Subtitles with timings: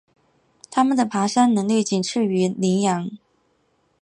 [0.71, 3.11] 它们的爬山能力仅次于羱羊。